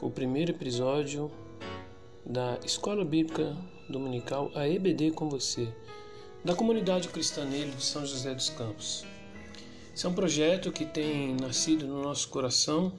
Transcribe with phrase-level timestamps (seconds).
[0.00, 1.30] o primeiro episódio
[2.24, 3.56] da Escola Bíblica
[3.88, 5.68] Dominical, a EBD com você,
[6.44, 9.04] da comunidade cristã nele de São José dos Campos.
[9.92, 12.92] Esse é um projeto que tem nascido no nosso coração,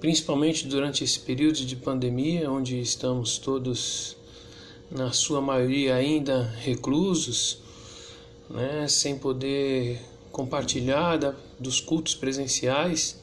[0.00, 4.14] principalmente durante esse período de pandemia, onde estamos todos,
[4.90, 7.58] na sua maioria, ainda reclusos,
[8.50, 9.98] né, sem poder
[10.30, 11.18] compartilhar
[11.58, 13.21] dos cultos presenciais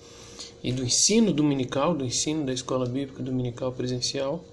[0.64, 4.44] e do ensino dominical, do ensino da escola bíblica dominical presencial.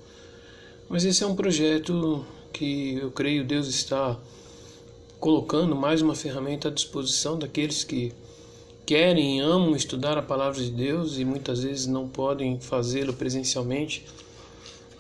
[0.88, 4.18] Mas esse é um projeto que eu creio Deus está
[5.18, 8.12] colocando mais uma ferramenta à disposição daqueles que
[8.84, 14.04] querem e amam estudar a palavra de Deus e muitas vezes não podem fazê-lo presencialmente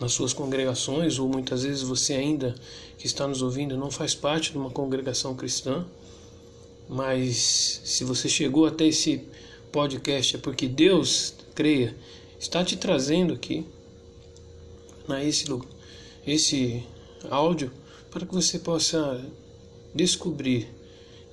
[0.00, 2.54] nas suas congregações, ou muitas vezes você ainda
[2.98, 5.86] que está nos ouvindo não faz parte de uma congregação cristã,
[6.88, 9.22] mas se você chegou até esse
[9.76, 11.94] podcast é porque Deus, creia,
[12.40, 13.62] está te trazendo aqui
[15.06, 15.46] na esse
[16.26, 16.82] esse
[17.28, 17.70] áudio
[18.10, 19.22] para que você possa
[19.94, 20.66] descobrir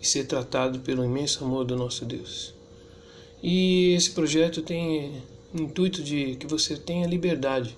[0.01, 2.53] e ser tratado pelo imenso amor do nosso Deus.
[3.41, 7.77] E esse projeto tem o intuito de que você tenha liberdade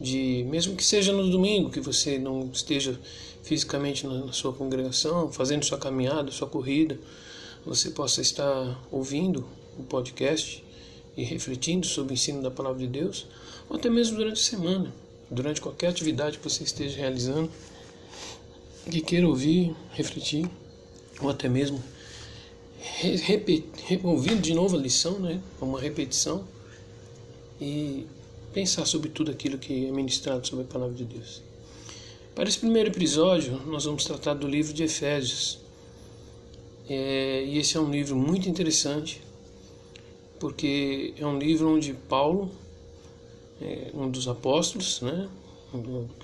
[0.00, 2.98] de mesmo que seja no domingo que você não esteja
[3.44, 6.98] fisicamente na sua congregação, fazendo sua caminhada, sua corrida,
[7.64, 10.64] você possa estar ouvindo o podcast
[11.16, 13.26] e refletindo sobre o ensino da palavra de Deus,
[13.68, 14.92] ou até mesmo durante a semana,
[15.30, 17.50] durante qualquer atividade que você esteja realizando,
[18.90, 20.48] que queira ouvir, refletir,
[21.20, 21.82] ou até mesmo
[22.80, 26.44] repetir, ouvindo de novo a lição, né, uma repetição,
[27.60, 28.06] e
[28.52, 31.42] pensar sobre tudo aquilo que é ministrado sobre a palavra de Deus.
[32.34, 35.58] Para esse primeiro episódio, nós vamos tratar do livro de Efésios.
[36.88, 39.20] É, e esse é um livro muito interessante,
[40.40, 42.50] porque é um livro onde Paulo,
[43.60, 45.28] é, um dos apóstolos, né,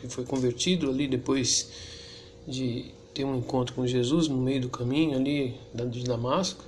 [0.00, 1.70] que foi convertido ali depois
[2.48, 5.55] de ter um encontro com Jesus no meio do caminho ali
[5.91, 6.65] de Damasco,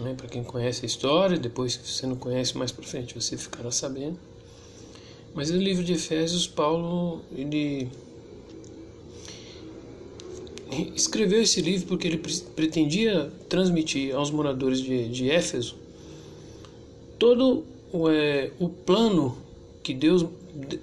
[0.00, 3.36] né, para quem conhece a história, depois se você não conhece mais para frente você
[3.36, 4.18] ficará sabendo.
[5.34, 7.88] Mas no livro de Efésios, Paulo ele
[10.94, 12.22] escreveu esse livro porque ele
[12.54, 15.83] pretendia transmitir aos moradores de, de Éfeso
[17.18, 17.64] todo
[18.10, 19.38] é, o plano
[19.82, 20.24] que Deus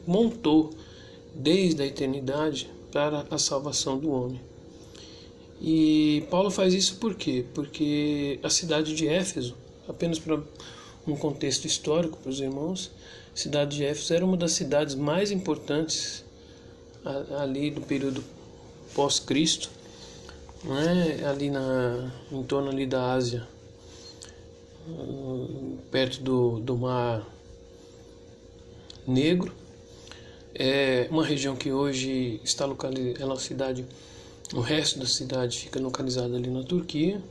[0.06, 0.72] montou
[1.34, 4.40] desde a eternidade para a salvação do homem.
[5.62, 7.46] E Paulo faz isso por quê?
[7.54, 9.56] Porque a cidade de Éfeso,
[9.88, 10.42] apenas para
[11.08, 12.92] um contexto histórico para os irmãos,
[13.34, 16.24] a cidade de Éfeso era uma das cidades mais importantes
[17.40, 18.24] ali do período
[18.94, 19.70] pós-Cristo,
[20.64, 21.24] né?
[21.30, 23.48] ali na, em torno ali da Ásia
[25.90, 27.28] perto do, do Mar
[29.08, 29.54] Negro.
[30.54, 33.86] É uma região que hoje está localizada, é uma cidade,
[34.54, 37.22] o resto da cidade fica localizada ali na Turquia.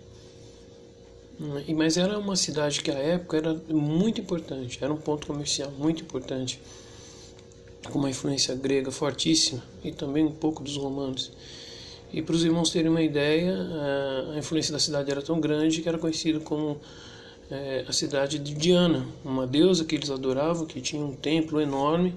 [1.74, 6.02] Mas era uma cidade que à época era muito importante, era um ponto comercial muito
[6.02, 6.60] importante,
[7.90, 11.32] com uma influência grega fortíssima e também um pouco dos romanos.
[12.12, 13.56] E para os irmãos terem uma ideia,
[14.34, 16.78] a influência da cidade era tão grande que era conhecido como
[17.50, 22.14] é, a cidade de Diana, uma deusa que eles adoravam, que tinha um templo enorme,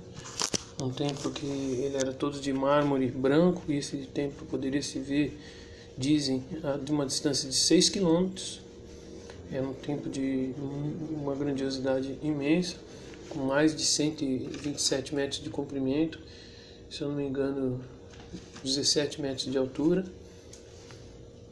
[0.81, 5.38] um templo que ele era todo de mármore branco, e esse templo poderia se ver,
[5.97, 6.43] dizem,
[6.83, 8.61] de uma distância de 6 quilômetros.
[9.51, 10.51] Era um templo de
[11.11, 12.75] uma grandiosidade imensa,
[13.29, 16.19] com mais de 127 metros de comprimento,
[16.89, 17.83] se eu não me engano,
[18.63, 20.05] 17 metros de altura.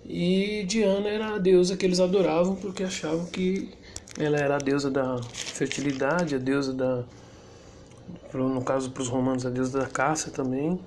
[0.06, 3.70] E Diana era a deusa que eles adoravam porque achavam que
[4.18, 7.04] ela era a deusa da fertilidade, a deusa da.
[8.34, 10.80] No caso para os romanos, a deusa da caça também.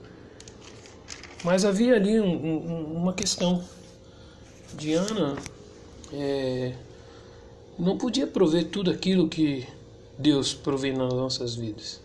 [1.42, 3.62] Mas havia ali um, um, uma questão.
[4.76, 5.36] Diana
[6.12, 6.74] é,
[7.78, 9.66] não podia prover tudo aquilo que
[10.18, 12.00] Deus provê nas nossas vidas.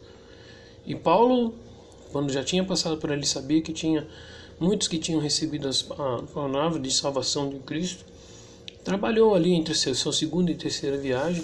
[0.86, 1.54] E Paulo,
[2.12, 4.08] quando já tinha passado por ali, sabia que tinha
[4.60, 8.04] muitos que tinham recebido a palavra de salvação de Cristo,
[8.84, 11.44] trabalhou ali entre a sua segunda e terceira viagem,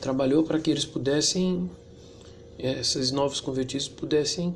[0.00, 1.68] trabalhou para que eles pudessem,
[2.58, 4.54] esses novos convertidos pudessem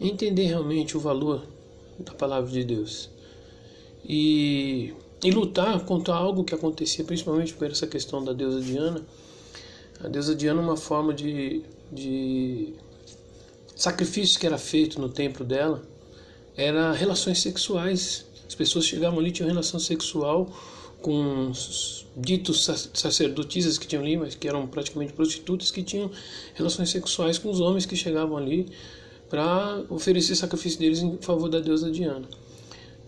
[0.00, 1.46] entender realmente o valor
[1.98, 3.10] da palavra de Deus
[4.04, 9.04] e, e lutar contra algo que acontecia, principalmente por essa questão da deusa Diana.
[10.00, 12.74] A deusa Diana é uma forma de, de
[13.74, 15.82] sacrifício que era feito no templo dela
[16.58, 18.26] era relações sexuais.
[18.46, 20.50] As pessoas chegavam ali tinham relação sexual
[21.00, 21.52] com
[22.16, 26.10] ditos sacerdotisas que tinham ali, mas que eram praticamente prostitutas, que tinham
[26.54, 28.66] relações sexuais com os homens que chegavam ali
[29.30, 32.26] para oferecer sacrifício deles em favor da deusa Diana.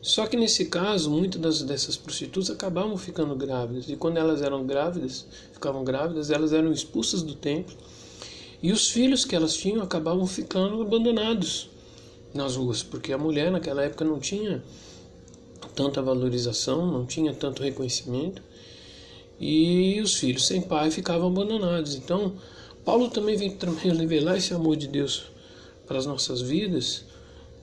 [0.01, 5.27] Só que nesse caso, muitas dessas prostitutas acabavam ficando grávidas, e quando elas eram grávidas,
[5.53, 7.77] ficavam grávidas, elas eram expulsas do templo,
[8.63, 11.69] e os filhos que elas tinham acabavam ficando abandonados
[12.33, 14.63] nas ruas, porque a mulher naquela época não tinha
[15.75, 18.43] tanta valorização, não tinha tanto reconhecimento,
[19.39, 21.95] e os filhos sem pai ficavam abandonados.
[21.95, 22.35] Então,
[22.85, 23.57] Paulo também vem
[23.97, 25.25] revelar esse amor de Deus
[25.87, 27.05] para as nossas vidas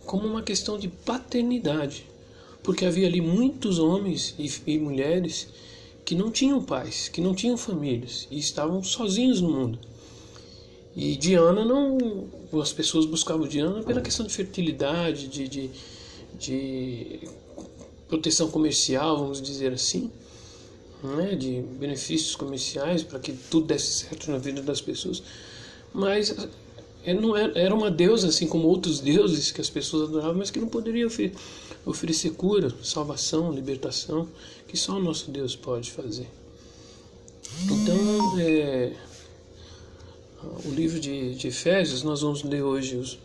[0.06, 2.06] como uma questão de paternidade,
[2.64, 5.50] porque havia ali muitos homens e, e mulheres
[6.04, 9.80] que não tinham pais, que não tinham famílias e estavam sozinhos no mundo.
[10.98, 12.28] E Diana não.
[12.60, 15.70] As pessoas buscavam Diana pela questão de fertilidade, de, de,
[16.40, 17.20] de
[18.08, 20.10] proteção comercial, vamos dizer assim,
[21.04, 25.22] né, de benefícios comerciais para que tudo desse certo na vida das pessoas.
[25.94, 26.36] Mas
[27.06, 30.50] é, não era, era uma deusa, assim como outros deuses que as pessoas adoravam, mas
[30.50, 31.06] que não poderia
[31.86, 34.28] oferecer cura, salvação, libertação,
[34.68, 36.28] que só o nosso Deus pode fazer.
[37.66, 38.94] Então, é,
[40.66, 43.20] o livro de, de Efésios, nós vamos ler hoje os,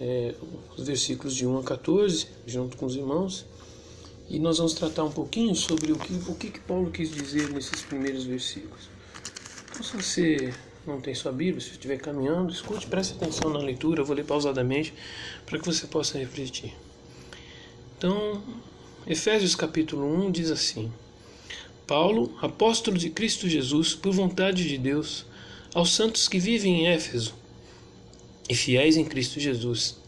[0.00, 0.34] é,
[0.76, 3.46] os versículos de 1 a 14, junto com os irmãos.
[4.28, 7.50] E nós vamos tratar um pouquinho sobre o que, o que, que Paulo quis dizer
[7.50, 8.88] nesses primeiros versículos.
[9.70, 10.54] Então, se você
[10.86, 14.24] não tem sua Bíblia, se estiver caminhando, escute, preste atenção na leitura, eu vou ler
[14.24, 14.94] pausadamente
[15.46, 16.72] para que você possa refletir.
[17.98, 18.42] Então,
[19.06, 20.92] Efésios capítulo 1 diz assim:
[21.86, 25.26] Paulo, apóstolo de Cristo Jesus, por vontade de Deus,
[25.74, 27.34] aos santos que vivem em Éfeso
[28.48, 30.00] e fiéis em Cristo Jesus,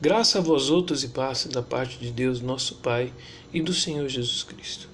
[0.00, 3.12] Graça a vós outros e paz da parte de Deus, nosso Pai,
[3.52, 4.88] e do Senhor Jesus Cristo.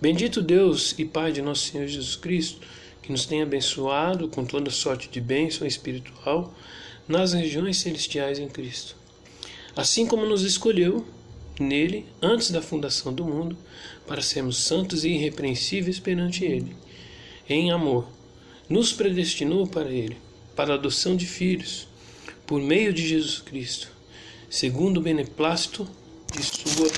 [0.00, 2.66] Bendito Deus e Pai de nosso Senhor Jesus Cristo,
[3.00, 6.52] que nos tem abençoado com toda sorte de bênção espiritual
[7.06, 8.96] nas regiões celestiais em Cristo.
[9.76, 11.06] Assim como nos escolheu
[11.60, 13.56] nele antes da fundação do mundo,
[14.04, 16.74] para sermos santos e irrepreensíveis perante ele,
[17.48, 18.08] em amor,
[18.68, 20.16] nos predestinou para ele,
[20.54, 21.86] para a adoção de filhos,
[22.46, 23.94] por meio de Jesus Cristo
[24.54, 25.84] segundo o beneplácito
[26.32, 26.88] de sua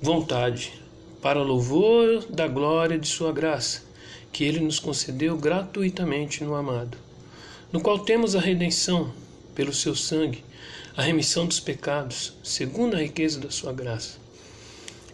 [0.00, 0.72] vontade,
[1.20, 3.82] para louvor da glória de sua graça,
[4.32, 6.96] que ele nos concedeu gratuitamente no amado,
[7.70, 9.12] no qual temos a redenção
[9.54, 10.42] pelo seu sangue,
[10.96, 14.16] a remissão dos pecados, segundo a riqueza da sua graça,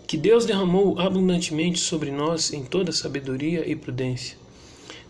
[0.06, 4.38] que Deus derramou abundantemente sobre nós em toda sabedoria e prudência,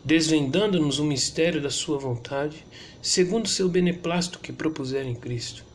[0.06, 2.64] desvendando-nos o mistério da sua vontade,
[3.03, 5.67] segundo seu beneplácito que propuser em Cristo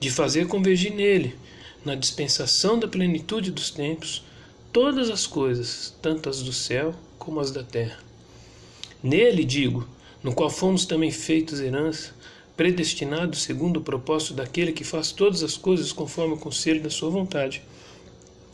[0.00, 1.34] de fazer convergir nele,
[1.84, 4.24] na dispensação da plenitude dos tempos,
[4.72, 7.98] todas as coisas, tanto as do céu como as da terra.
[9.02, 9.88] Nele, digo,
[10.22, 12.12] no qual fomos também feitos herança,
[12.56, 17.10] predestinados segundo o propósito daquele que faz todas as coisas conforme o conselho da sua
[17.10, 17.62] vontade,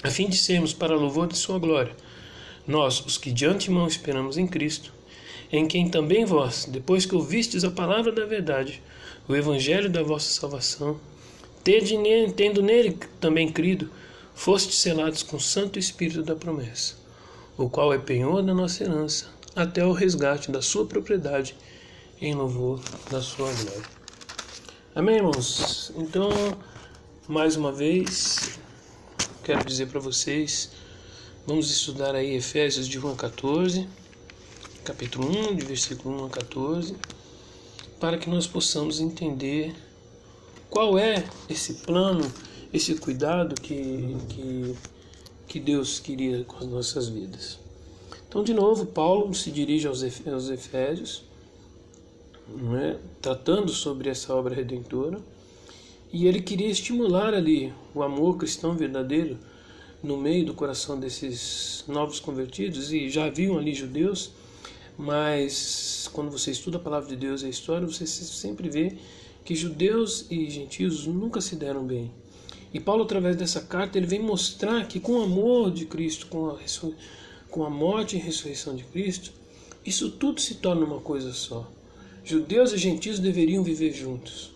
[0.02, 1.96] a fim de sermos para louvor de sua glória,
[2.66, 4.92] nós, os que de antemão esperamos em Cristo,
[5.52, 8.82] em quem também vós, depois que ouvistes a palavra da verdade,
[9.28, 10.98] o evangelho da vossa salvação,
[11.62, 13.90] tendo nele também crido,
[14.34, 16.94] fostes selados com o Santo Espírito da promessa,
[17.56, 21.54] o qual é penhor da nossa herança, até o resgate da sua propriedade,
[22.20, 22.80] em louvor
[23.10, 23.82] da sua glória.
[24.94, 25.92] Amém, irmãos?
[25.96, 26.30] Então,
[27.26, 28.58] mais uma vez,
[29.42, 30.70] quero dizer para vocês,
[31.46, 33.88] vamos estudar aí Efésios de 1 a 14,
[34.84, 36.94] capítulo 1, de versículo 1 a 14,
[37.98, 39.74] para que nós possamos entender
[40.68, 42.30] qual é esse plano,
[42.70, 44.74] esse cuidado que, que,
[45.48, 47.58] que Deus queria com as nossas vidas?
[48.28, 51.24] Então, de novo, Paulo se dirige aos Efésios,
[52.46, 55.18] né, tratando sobre essa obra redentora,
[56.12, 59.38] e ele queria estimular ali o amor cristão verdadeiro
[60.02, 64.43] no meio do coração desses novos convertidos, e já haviam ali judeus,
[64.96, 68.96] mas quando você estuda a palavra de Deus e a história, você sempre vê
[69.44, 72.10] que judeus e gentios nunca se deram bem.
[72.72, 76.50] E Paulo, através dessa carta, ele vem mostrar que com o amor de Cristo, com
[76.50, 76.58] a,
[77.50, 79.32] com a morte e ressurreição de Cristo,
[79.84, 81.70] isso tudo se torna uma coisa só.
[82.24, 84.50] Judeus e gentios deveriam viver juntos.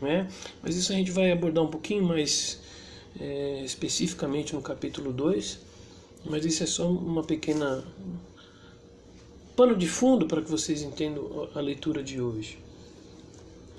[0.00, 0.28] Né?
[0.62, 2.60] Mas isso a gente vai abordar um pouquinho mais
[3.20, 5.58] é, especificamente no capítulo 2.
[6.24, 7.84] Mas isso é só uma pequena
[9.60, 12.56] pano de fundo para que vocês entendam a leitura de hoje.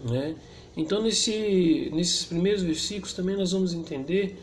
[0.08, 0.36] Né?
[0.78, 4.38] Então, nesse, nesses primeiros versículos também nós vamos entender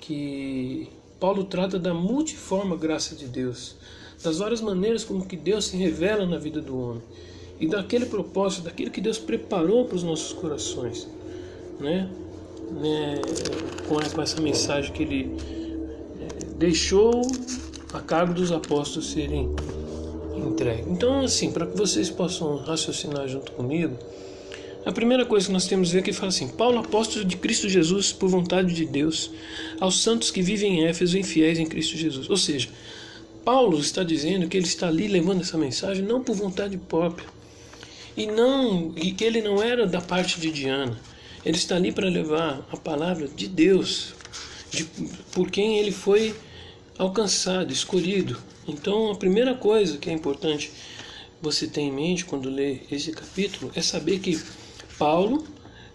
[0.00, 0.88] que
[1.20, 3.76] Paulo trata da multiforme graça de Deus,
[4.24, 7.02] das várias maneiras como que Deus se revela na vida do homem
[7.60, 11.06] e daquele propósito, daquilo que Deus preparou para os nossos corações,
[11.78, 12.10] né?
[12.72, 13.22] né?
[13.88, 15.36] Com essa mensagem que Ele
[16.20, 17.22] é, deixou
[17.92, 19.54] a cargo dos apóstolos serem
[20.44, 20.86] entregues.
[20.88, 23.96] Então, assim, para que vocês possam raciocinar junto comigo,
[24.84, 27.68] a primeira coisa que nós temos a ver aqui fala assim: Paulo, apóstolo de Cristo
[27.68, 29.30] Jesus, por vontade de Deus,
[29.80, 32.28] aos santos que vivem em Éfeso e fiéis em Cristo Jesus.
[32.28, 32.68] Ou seja,
[33.44, 37.26] Paulo está dizendo que ele está ali levando essa mensagem não por vontade própria
[38.16, 40.98] e não e que ele não era da parte de Diana.
[41.44, 44.14] Ele está ali para levar a palavra de Deus,
[44.70, 44.84] de,
[45.32, 46.34] por quem ele foi
[46.98, 48.38] alcançado, escolhido.
[48.66, 50.70] Então, a primeira coisa que é importante
[51.40, 54.40] você ter em mente quando lê esse capítulo é saber que
[54.96, 55.44] Paulo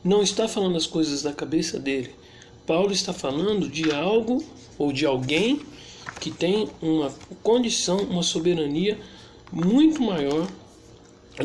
[0.04, 2.14] não está falando as coisas da cabeça dele.
[2.66, 4.44] Paulo está falando de algo
[4.78, 5.62] ou de alguém
[6.20, 7.10] que tem uma
[7.42, 9.00] condição, uma soberania
[9.52, 10.48] muito maior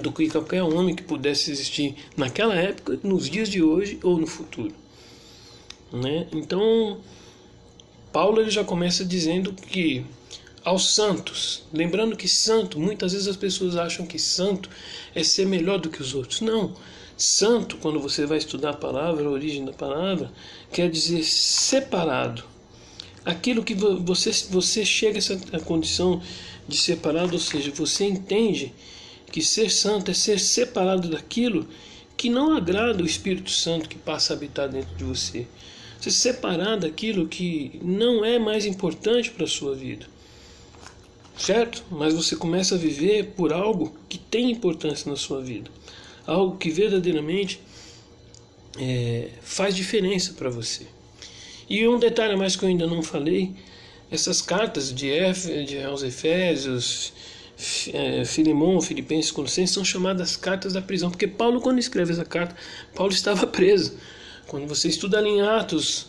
[0.01, 4.27] do que qualquer homem que pudesse existir naquela época, nos dias de hoje ou no
[4.27, 4.75] futuro.
[5.93, 6.27] Né?
[6.33, 6.99] Então,
[8.13, 10.05] Paulo ele já começa dizendo que
[10.65, 14.71] aos santos, lembrando que santo, muitas vezes as pessoas acham que santo
[15.15, 16.41] é ser melhor do que os outros.
[16.41, 16.75] Não.
[17.17, 20.33] Santo, quando você vai estudar a palavra, a origem da palavra,
[20.73, 22.45] quer dizer separado.
[23.25, 26.21] Aquilo que você, você chega a essa condição
[26.67, 28.73] de separado, ou seja, você entende
[29.31, 31.69] que ser santo é ser separado daquilo
[32.17, 35.47] que não agrada o Espírito Santo que passa a habitar dentro de você.
[36.01, 40.07] Ser separado daquilo que não é mais importante para a sua vida.
[41.37, 41.83] Certo?
[41.91, 45.71] Mas você começa a viver por algo que tem importância na sua vida.
[46.27, 47.61] Algo que verdadeiramente
[48.79, 50.87] é, faz diferença para você.
[51.69, 53.53] E um detalhe mais que eu ainda não falei:
[54.11, 57.13] essas cartas de, F, de aos Efésios,
[57.93, 62.55] é, Filimão, Filipenses, Colossenses são chamadas cartas da prisão, porque Paulo, quando escreve essa carta,
[62.95, 63.97] Paulo estava preso.
[64.47, 66.09] Quando você estuda ali em Atos,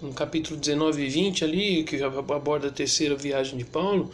[0.00, 4.10] no capítulo 19 e 20, ali, que aborda a terceira viagem de Paulo,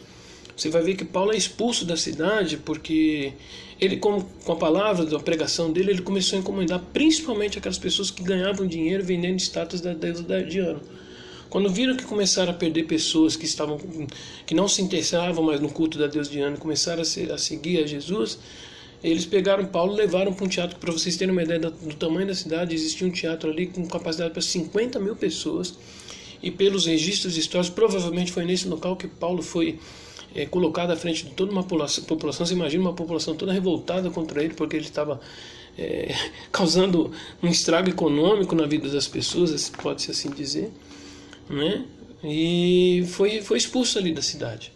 [0.61, 3.33] você vai ver que Paulo é expulso da cidade porque
[3.79, 8.11] ele, com, com a palavra da pregação dele, ele começou a incomodar principalmente aquelas pessoas
[8.11, 10.79] que ganhavam dinheiro vendendo estátuas da deusa Diana.
[11.49, 13.79] Quando viram que começaram a perder pessoas que estavam
[14.45, 17.83] que não se interessavam mais no culto da deusa Diana, começaram a, se, a seguir
[17.83, 18.37] a Jesus,
[19.03, 20.77] eles pegaram Paulo levaram para um teatro.
[20.77, 23.83] Para vocês terem uma ideia do, do tamanho da cidade, existia um teatro ali com
[23.87, 25.73] capacidade para 50 mil pessoas.
[26.43, 29.79] E pelos registros históricos, provavelmente foi nesse local que Paulo foi
[30.35, 34.43] é, colocado à frente de toda uma população, você imagina uma população toda revoltada contra
[34.43, 35.19] ele, porque ele estava
[35.77, 36.13] é,
[36.51, 37.11] causando
[37.41, 40.71] um estrago econômico na vida das pessoas, pode-se assim dizer,
[41.49, 41.85] né?
[42.23, 44.71] e foi, foi expulso ali da cidade.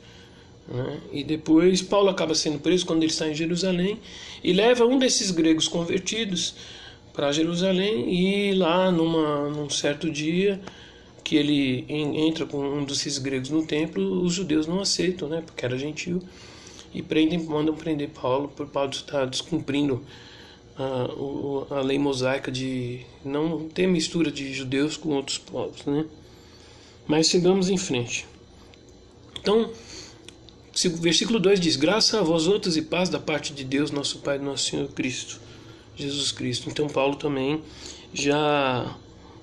[0.67, 0.99] Né?
[1.13, 3.99] E depois Paulo acaba sendo preso quando ele está em Jerusalém
[4.43, 6.55] e leva um desses gregos convertidos
[7.13, 10.59] para Jerusalém e lá numa, num certo dia
[11.25, 15.65] que ele entra com um desses gregos no templo, os judeus não aceitam, né, porque
[15.65, 16.21] era gentil,
[16.93, 20.05] e prendem, mandam prender Paulo por Paulo estar descumprindo
[20.77, 26.05] a, a lei mosaica de não ter mistura de judeus com outros povos, né?
[27.07, 28.27] Mas sigamos em frente.
[29.41, 29.71] Então,
[30.99, 34.37] versículo 2 diz: Graça a vós outros e paz da parte de Deus, nosso Pai,
[34.37, 35.41] nosso Senhor Cristo,
[35.95, 36.69] Jesus Cristo.
[36.69, 37.61] Então, Paulo também
[38.13, 38.95] já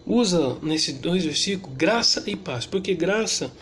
[0.06, 3.52] usa nesses dois versículos graça e paz, porque graça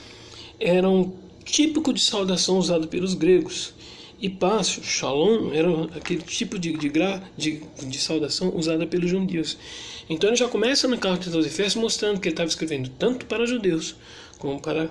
[0.59, 1.13] era um
[1.45, 3.75] típico de saudação usado pelos gregos.
[4.21, 6.93] E paz, shalom, era aquele tipo de, de,
[7.37, 9.57] de, de saudação usada pelos judeus.
[10.11, 13.47] Então ele já começa na carta aos Efésios mostrando que ele estava escrevendo tanto para
[13.47, 13.97] judeus
[14.39, 14.91] como para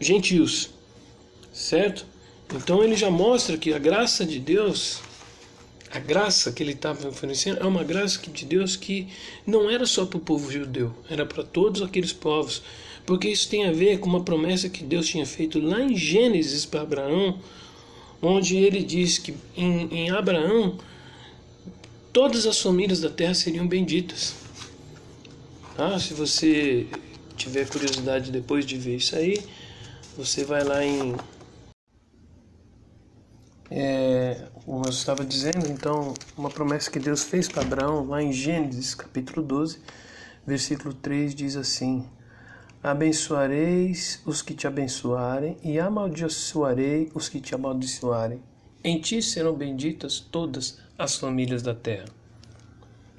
[0.00, 0.70] gentios,
[1.52, 2.06] certo?
[2.54, 5.00] Então ele já mostra que a graça de Deus
[5.94, 9.06] a graça que ele estava oferecendo é uma graça de Deus que
[9.46, 12.62] não era só para o povo judeu, era para todos aqueles povos.
[13.06, 16.66] Porque isso tem a ver com uma promessa que Deus tinha feito lá em Gênesis
[16.66, 17.38] para Abraão,
[18.20, 20.78] onde ele diz que em, em Abraão
[22.12, 24.34] todas as famílias da terra seriam benditas.
[25.78, 26.88] Ah, se você
[27.36, 29.40] tiver curiosidade depois de ver isso aí,
[30.16, 31.14] você vai lá em
[33.76, 38.32] é, como eu estava dizendo, então, uma promessa que Deus fez para Abraão, lá em
[38.32, 39.80] Gênesis capítulo 12,
[40.46, 42.08] versículo 3, diz assim:
[42.80, 48.40] Abençoareis os que te abençoarem, e amaldiçoarei os que te amaldiçoarem.
[48.84, 52.06] Em ti serão benditas todas as famílias da terra.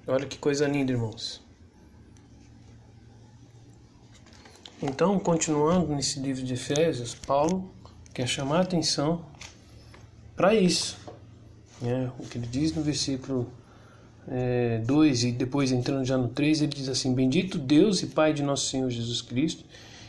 [0.08, 1.44] Olha que coisa linda, irmãos.
[4.82, 7.70] Então, continuando nesse livro de Efésios, Paulo
[8.14, 9.35] quer chamar a atenção
[10.36, 10.98] para isso.
[11.82, 12.12] Né?
[12.20, 13.50] O que ele diz no versículo
[14.86, 18.34] 2 é, e depois entrando já no 3, ele diz assim: Bendito Deus e Pai
[18.34, 19.64] de nosso Senhor Jesus Cristo,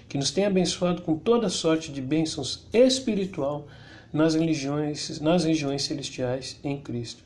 [0.09, 3.67] que nos tem abençoado com toda sorte de bênçãos espiritual
[4.13, 7.23] nas religiões, nas regiões celestiais em Cristo.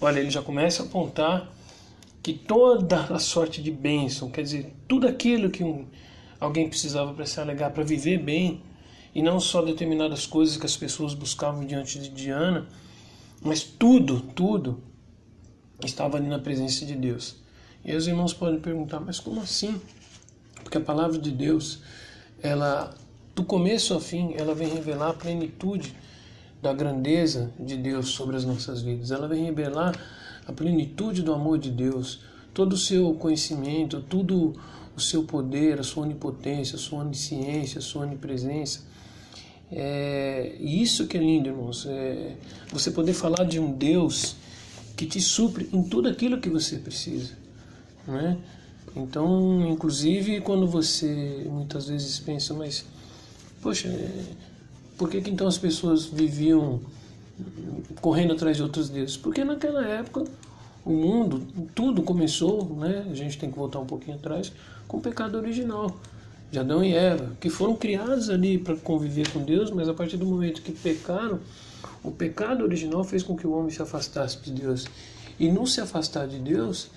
[0.00, 1.50] Olha, ele já começa a apontar
[2.22, 5.86] que toda a sorte de bênção, quer dizer, tudo aquilo que um,
[6.38, 8.62] alguém precisava para se alegar, para viver bem,
[9.14, 12.66] e não só determinadas coisas que as pessoas buscavam diante de Diana,
[13.42, 14.82] mas tudo, tudo
[15.84, 17.36] estava ali na presença de Deus.
[17.84, 19.80] E os irmãos podem perguntar, mas como assim?
[20.62, 21.80] Porque a palavra de Deus,
[22.42, 22.94] ela
[23.34, 25.94] do começo ao fim, ela vem revelar a plenitude
[26.60, 29.10] da grandeza de Deus sobre as nossas vidas.
[29.10, 29.98] Ela vem revelar
[30.46, 32.20] a plenitude do amor de Deus,
[32.52, 34.54] todo o seu conhecimento, todo
[34.94, 38.89] o seu poder, a sua onipotência, a sua onisciência, a sua onipresença.
[39.72, 41.86] É isso que é lindo, irmãos.
[41.86, 42.36] É
[42.72, 44.36] você poder falar de um Deus
[44.96, 47.32] que te supre em tudo aquilo que você precisa,
[48.06, 48.36] não é?
[48.94, 52.84] Então, inclusive, quando você muitas vezes pensa, mas
[53.62, 54.24] poxa, é,
[54.98, 56.80] por que, que então as pessoas viviam
[58.00, 59.16] correndo atrás de outros deuses?
[59.16, 60.24] Porque naquela época
[60.84, 63.06] o mundo, tudo começou, né?
[63.10, 64.52] A gente tem que voltar um pouquinho atrás
[64.88, 65.96] com o pecado original
[66.50, 70.16] de Adão e Eva, que foram criados ali para conviver com Deus, mas a partir
[70.16, 71.38] do momento que pecaram,
[72.02, 74.86] o pecado original fez com que o homem se afastasse de Deus.
[75.38, 76.90] E não se afastar de Deus,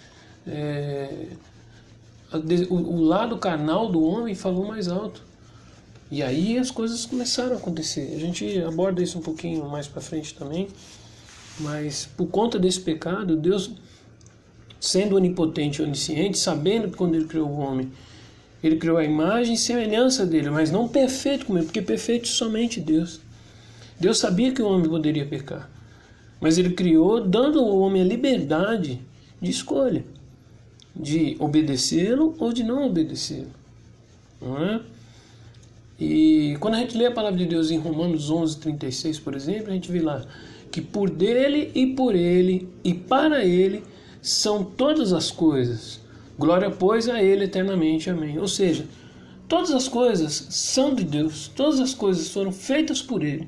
[0.47, 1.27] é,
[2.69, 5.21] o, lado carnal do homem falou mais alto.
[6.09, 8.13] E aí as coisas começaram a acontecer.
[8.15, 10.67] A gente aborda isso um pouquinho mais para frente também.
[11.59, 13.71] Mas por conta desse pecado, Deus,
[14.79, 17.91] sendo onipotente e onisciente, sabendo que quando ele criou o homem,
[18.63, 22.79] ele criou a imagem e semelhança dele, mas não perfeito como ele, porque perfeito somente
[22.79, 23.19] Deus.
[23.99, 25.69] Deus sabia que o homem poderia pecar,
[26.39, 29.01] mas ele criou dando ao homem a liberdade
[29.41, 30.05] de escolha,
[30.95, 33.51] de obedecê-lo ou de não obedecê-lo.
[34.41, 34.81] Não é?
[35.99, 39.69] E quando a gente lê a palavra de Deus em Romanos 11, 36, por exemplo,
[39.69, 40.25] a gente vê lá
[40.71, 43.83] que por dele e por ele e para ele
[44.21, 45.99] são todas as coisas.
[46.37, 48.09] Glória, pois, a ele eternamente.
[48.09, 48.39] Amém.
[48.39, 48.85] Ou seja,
[49.47, 53.47] todas as coisas são de Deus, todas as coisas foram feitas por ele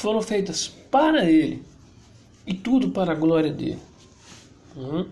[0.00, 1.62] foram feitas para Ele
[2.46, 3.78] e tudo para a glória dele.
[4.76, 5.06] Uhum.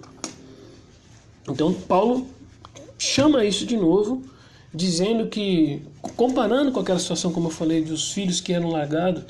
[1.48, 2.26] Então, Paulo
[2.98, 4.22] chama isso de novo,
[4.72, 5.82] dizendo que,
[6.16, 9.24] comparando com aquela situação, como eu falei, dos filhos que eram largados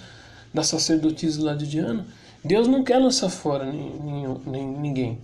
[0.55, 2.07] da sacerdotisa lá de Diana,
[2.43, 5.19] Deus não quer lançar fora ninguém.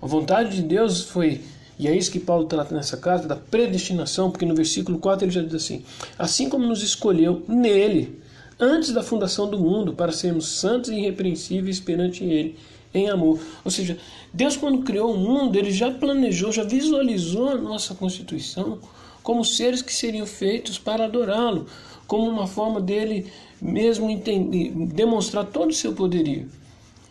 [0.00, 1.40] A vontade de Deus foi,
[1.78, 5.32] e é isso que Paulo trata nessa carta, da predestinação, porque no versículo 4 ele
[5.32, 5.82] já diz assim:
[6.18, 8.20] Assim como nos escolheu nele
[8.58, 12.56] antes da fundação do mundo, para sermos santos e irrepreensíveis perante Ele,
[12.94, 13.40] em amor.
[13.64, 13.98] Ou seja,
[14.32, 18.78] Deus, quando criou o mundo, Ele já planejou, já visualizou a nossa constituição
[19.22, 21.66] como seres que seriam feitos para adorá-lo,
[22.06, 26.48] como uma forma dele mesmo entender, demonstrar todo o seu poderio.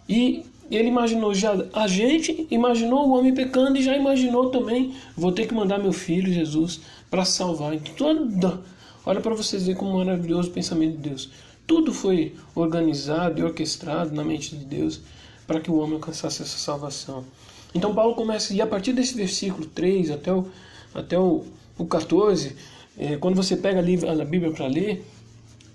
[0.07, 0.45] E
[0.75, 5.47] ele imaginou já a gente, imaginou o homem pecando e já imaginou também, vou ter
[5.47, 7.73] que mandar meu filho Jesus para salvar.
[7.73, 8.61] Então, toda
[9.05, 11.29] Olha para vocês verem como maravilhoso o pensamento de Deus.
[11.65, 15.01] Tudo foi organizado e orquestrado na mente de Deus
[15.47, 17.25] para que o homem alcançasse essa salvação.
[17.73, 20.45] Então Paulo começa, e a partir desse versículo 3 até o,
[20.93, 21.45] até o,
[21.77, 22.55] o 14,
[22.97, 25.03] é, quando você pega a Bíblia para ler,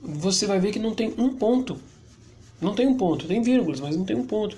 [0.00, 1.78] você vai ver que não tem um ponto.
[2.60, 4.56] Não tem um ponto, tem vírgulas, mas não tem um ponto.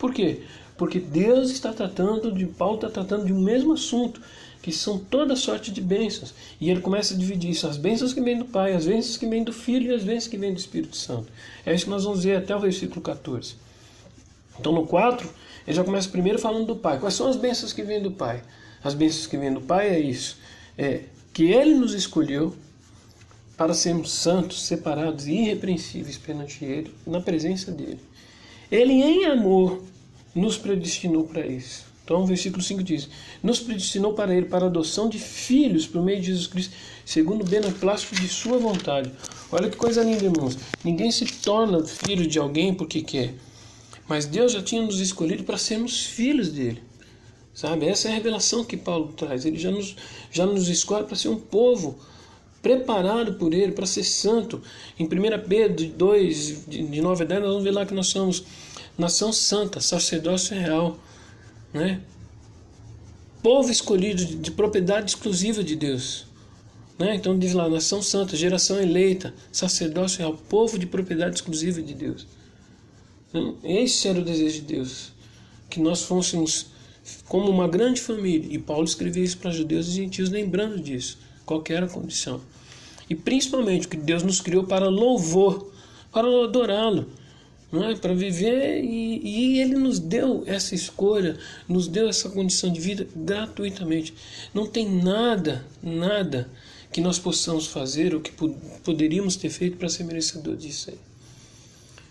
[0.00, 0.40] Por quê?
[0.78, 4.18] Porque Deus está tratando de, Paulo está tratando de um mesmo assunto
[4.62, 6.34] que são toda sorte de bênçãos.
[6.58, 9.26] E ele começa a dividir isso: as bênçãos que vêm do Pai, as bênçãos que
[9.26, 11.30] vêm do Filho e as bênçãos que vêm do Espírito Santo.
[11.66, 13.56] É isso que nós vamos ver até o versículo 14.
[14.58, 15.28] Então no 4,
[15.66, 16.98] ele já começa primeiro falando do Pai.
[16.98, 18.42] Quais são as bênçãos que vêm do Pai?
[18.82, 20.38] As bênçãos que vêm do Pai é isso:
[20.78, 21.02] é
[21.34, 22.56] que Ele nos escolheu
[23.54, 28.00] para sermos santos, separados e irrepreensíveis perante Ele, na presença dEle.
[28.70, 29.82] Ele, em amor,
[30.34, 31.84] nos predestinou para isso.
[32.04, 33.08] Então, o versículo 5 diz:
[33.42, 37.42] Nos predestinou para Ele para a adoção de filhos por meio de Jesus Cristo, segundo
[37.42, 39.12] o beneplácito de Sua vontade.
[39.52, 40.58] Olha que coisa linda, irmãos.
[40.84, 43.34] Ninguém se torna filho de alguém porque quer,
[44.08, 46.82] mas Deus já tinha nos escolhido para sermos filhos dele.
[47.54, 47.86] Sabe?
[47.86, 49.44] Essa é a revelação que Paulo traz.
[49.44, 49.94] Ele já nos,
[50.30, 51.98] já nos escolhe para ser um povo
[52.62, 54.62] preparado por Ele, para ser santo.
[54.98, 55.08] Em 1
[55.48, 58.44] Pedro 2, de 9 a 10, nós vamos ver lá que nós somos
[58.98, 60.98] nação santa, sacerdócio real
[61.72, 62.00] né?
[63.42, 66.26] Povo escolhido de, de propriedade exclusiva de Deus.
[66.98, 67.14] Né?
[67.14, 72.26] Então diz lá, nação santa, geração eleita, sacerdócio real, povo de propriedade exclusiva de Deus.
[73.62, 75.12] Esse era o desejo de Deus,
[75.70, 76.66] que nós fôssemos
[77.26, 78.52] como uma grande família.
[78.52, 81.18] E Paulo escreveu isso para judeus e gentios, lembrando disso,
[81.50, 82.40] qualquer condição.
[83.08, 85.68] E principalmente que Deus nos criou para louvor,
[86.12, 87.08] para adorá-lo,
[87.72, 87.96] não é?
[87.96, 91.36] para viver e, e, Ele nos deu essa escolha,
[91.68, 94.14] nos deu essa condição de vida gratuitamente.
[94.54, 96.48] Não tem nada, nada
[96.92, 98.32] que nós possamos fazer ou que
[98.84, 100.98] poderíamos ter feito para ser merecedor disso aí.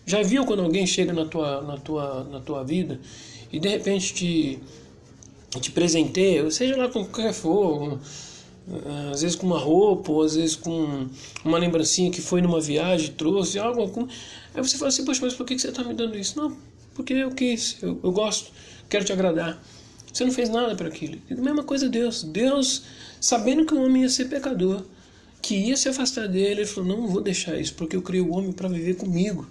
[0.06, 3.00] Já viu quando alguém chega na tua, na tua, na tua vida
[3.54, 4.60] e de repente te,
[5.62, 8.00] te presenteia, seja lá com qualquer for,
[9.12, 11.08] às vezes com uma roupa, ou às vezes com
[11.44, 13.82] uma lembrancinha que foi numa viagem, trouxe algo.
[13.82, 14.08] Algum...
[14.54, 16.38] Aí você fala assim, poxa, mas por que você está me dando isso?
[16.38, 16.56] Não,
[16.94, 18.52] porque eu quis, eu, eu gosto,
[18.88, 19.62] quero te agradar.
[20.12, 21.18] Você não fez nada para aquilo.
[21.30, 22.24] A mesma coisa Deus.
[22.24, 22.84] Deus,
[23.22, 24.84] sabendo que o homem ia ser pecador,
[25.42, 28.34] que ia se afastar dele, ele falou: Não vou deixar isso, porque eu criei o
[28.34, 29.48] homem para viver comigo.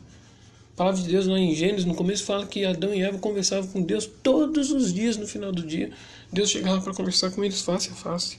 [0.75, 3.69] A palavra de Deus lá em Gênesis, no começo, fala que Adão e Eva conversavam
[3.71, 5.91] com Deus todos os dias no final do dia.
[6.33, 8.39] Deus chegava para conversar com eles face a face.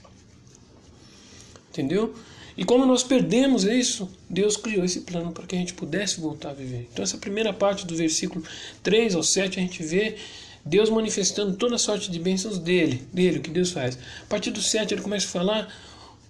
[1.80, 2.14] Entendeu?
[2.58, 6.50] E como nós perdemos isso, Deus criou esse plano para que a gente pudesse voltar
[6.50, 6.90] a viver.
[6.92, 8.44] Então, essa primeira parte do versículo
[8.84, 10.18] 3 ao 7, a gente vê
[10.66, 13.98] Deus manifestando toda a sorte de bênçãos dele, dele, o que Deus faz.
[14.24, 15.74] A partir do 7 ele começa a falar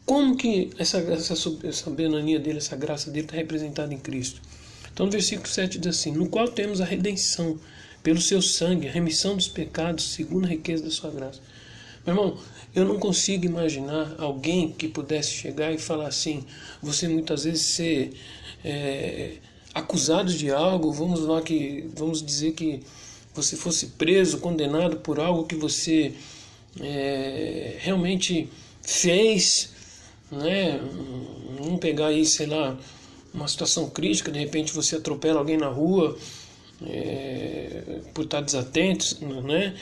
[0.05, 1.33] como que essa, essa,
[1.63, 4.39] essa benania dele, essa graça dele está representada em Cristo.
[4.93, 7.59] Então no versículo 7 diz assim, no qual temos a redenção
[8.03, 11.41] pelo seu sangue, a remissão dos pecados, segundo a riqueza da sua graça.
[12.05, 12.37] Meu irmão,
[12.73, 16.43] eu não consigo imaginar alguém que pudesse chegar e falar assim,
[16.81, 18.13] você muitas vezes ser
[18.63, 19.33] é,
[19.73, 22.81] acusado de algo, vamos lá que vamos dizer que
[23.33, 26.13] você fosse preso, condenado por algo que você
[26.79, 28.49] é, realmente
[28.81, 29.71] fez,
[30.31, 30.79] né?
[31.59, 32.77] Vamos pegar aí, sei lá,
[33.33, 36.17] uma situação crítica, de repente você atropela alguém na rua
[36.85, 39.75] é, por estar desatento, né?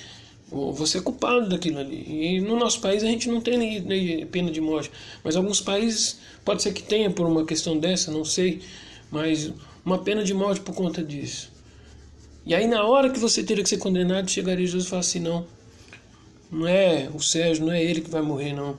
[0.50, 2.06] Você é culpado daquilo ali.
[2.08, 4.90] E no nosso país a gente não tem pena de morte.
[5.24, 8.62] Mas alguns países pode ser que tenha por uma questão dessa, não sei.
[9.12, 9.52] Mas
[9.84, 11.52] uma pena de morte por conta disso.
[12.46, 15.20] E aí na hora que você teria que ser condenado, chegaria Jesus e falaria assim,
[15.20, 15.46] não,
[16.50, 18.78] não é o Sérgio, não é ele que vai morrer, não.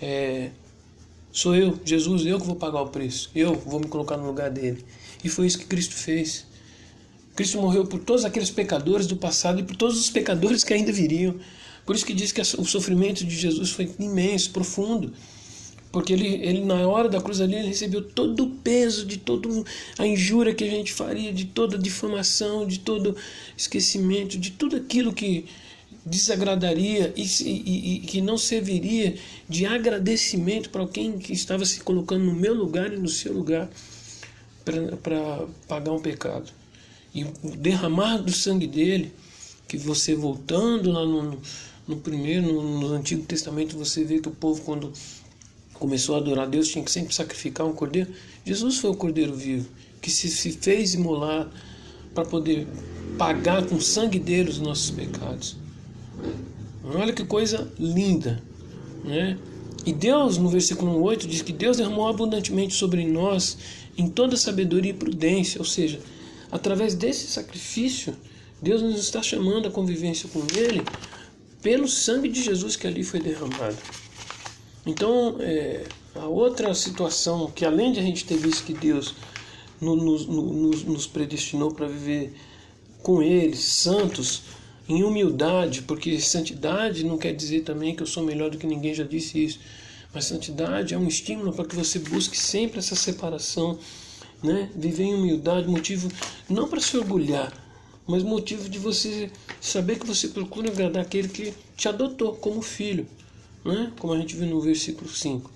[0.00, 0.50] É,
[1.30, 3.30] sou eu, Jesus, eu que vou pagar o preço.
[3.34, 4.82] Eu vou me colocar no lugar dele.
[5.22, 6.46] E foi isso que Cristo fez.
[7.34, 10.92] Cristo morreu por todos aqueles pecadores do passado e por todos os pecadores que ainda
[10.92, 11.36] viriam.
[11.86, 15.12] Por isso que diz que o sofrimento de Jesus foi imenso, profundo.
[15.90, 19.48] Porque ele, ele, na hora da cruz ali, ele recebeu todo o peso de toda
[19.98, 23.16] a injúria que a gente faria, de toda a difamação, de todo
[23.56, 25.46] esquecimento, de tudo aquilo que
[26.06, 29.16] desagradaria e, e, e que não serviria
[29.48, 33.68] de agradecimento para alguém que estava se colocando no meu lugar e no seu lugar
[35.02, 36.59] para pagar um pecado.
[37.14, 37.24] E
[37.56, 39.12] derramar do sangue dele,
[39.66, 41.38] que você voltando lá no,
[41.86, 44.92] no primeiro, no, no Antigo Testamento, você vê que o povo, quando
[45.74, 48.10] começou a adorar Deus, tinha que sempre sacrificar um cordeiro.
[48.44, 49.68] Jesus foi o cordeiro vivo,
[50.00, 51.50] que se, se fez imolar
[52.14, 52.66] para poder
[53.18, 55.56] pagar com o sangue dele os nossos pecados.
[56.84, 58.42] Olha que coisa linda,
[59.04, 59.38] né?
[59.86, 63.56] E Deus, no versículo 8, diz que Deus derramou abundantemente sobre nós
[63.96, 66.00] em toda sabedoria e prudência, ou seja,
[66.50, 68.16] através desse sacrifício,
[68.60, 70.82] Deus nos está chamando a convivência com Ele
[71.62, 73.76] pelo sangue de Jesus que ali foi derramado.
[74.86, 75.84] Então, é,
[76.14, 79.14] a outra situação que além de a gente ter visto que Deus
[79.80, 82.34] nos, nos, nos predestinou para viver
[83.02, 84.42] com Ele, santos,
[84.88, 88.92] em humildade, porque santidade não quer dizer também que eu sou melhor do que ninguém,
[88.92, 89.60] já disse isso,
[90.12, 93.78] mas santidade é um estímulo para que você busque sempre essa separação,
[94.42, 94.70] né?
[94.74, 96.08] viver em humildade, motivo
[96.48, 97.52] não para se orgulhar,
[98.06, 103.06] mas motivo de você saber que você procura agradar aquele que te adotou como filho
[103.64, 103.92] né?
[103.98, 105.50] como a gente viu no versículo 5.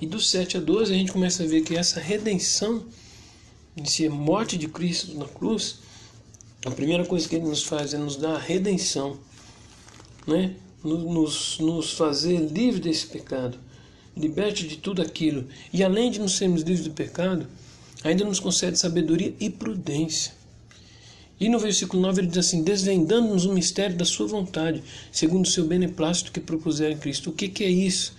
[0.00, 2.84] E do 7 a 12 a gente começa a ver que essa redenção,
[3.76, 5.78] essa morte de Cristo na cruz,
[6.64, 9.18] a primeira coisa que ele nos faz é nos dar a redenção,
[10.26, 10.54] né?
[10.82, 13.58] nos, nos fazer livre desse pecado,
[14.16, 15.46] liberte de tudo aquilo.
[15.72, 17.46] E além de nos sermos livres do pecado,
[18.04, 20.32] ainda nos concede sabedoria e prudência.
[21.38, 24.82] E no versículo 9 ele diz assim: desvendando-nos o mistério da sua vontade,
[25.12, 27.30] segundo o seu beneplácito que propuseram em Cristo.
[27.30, 28.14] O que, que é isso?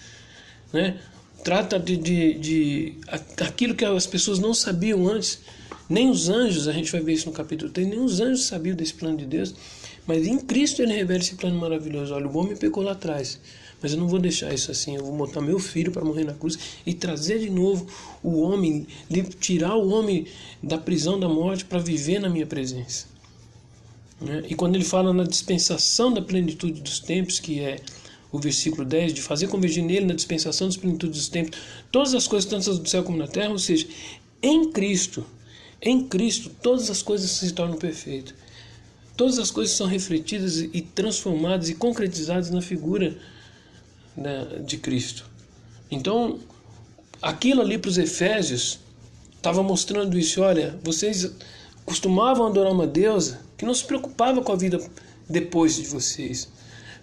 [0.72, 1.00] Né?
[1.44, 2.94] Trata de, de, de
[3.40, 5.40] aquilo que as pessoas não sabiam antes,
[5.90, 8.76] nem os anjos, a gente vai ver isso no capítulo 3, nem os anjos sabiam
[8.76, 9.56] desse plano de Deus,
[10.06, 12.14] Mas em Cristo ele revela esse plano maravilhoso.
[12.14, 13.40] Olha, o homem pecou lá atrás.
[13.82, 14.96] Mas eu não vou deixar isso assim.
[14.96, 17.88] Eu vou botar meu filho para morrer na cruz e trazer de novo
[18.24, 18.88] o homem,
[19.40, 20.26] tirar o homem
[20.62, 23.06] da prisão da morte para viver na minha presença.
[24.20, 24.44] Né?
[24.50, 27.80] E quando ele fala na dispensação da plenitude dos tempos, que é
[28.32, 31.60] o versículo 10, de fazer convergir nele na dispensação das plenitudes dos tempos,
[31.92, 33.88] todas as coisas, tanto do céu como na terra, ou seja,
[34.42, 35.24] em Cristo,
[35.82, 38.34] em Cristo, todas as coisas se tornam perfeitas.
[39.16, 43.18] Todas as coisas são refletidas e transformadas e concretizadas na figura
[44.66, 45.26] de Cristo.
[45.92, 46.40] Então,
[47.22, 48.80] aquilo ali para os Efésios
[49.36, 50.42] estava mostrando isso.
[50.42, 51.32] Olha, vocês
[51.86, 54.80] costumavam adorar uma deusa que não se preocupava com a vida
[55.30, 56.50] depois de vocês.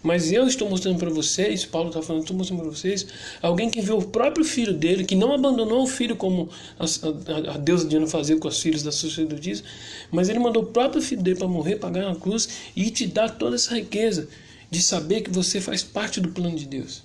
[0.03, 3.07] Mas eu estou mostrando para vocês, Paulo está falando, estou mostrando para vocês,
[3.41, 7.55] alguém que viu o próprio filho dele, que não abandonou o filho como a, a,
[7.55, 9.63] a deusa Diana fazia com os filhos da sacerdotisa,
[10.11, 12.47] mas ele mandou o próprio filho dele para morrer, pagar na cruz
[12.77, 14.29] e te dar toda essa riqueza
[14.75, 17.05] de saber que você faz parte do plano de Deus.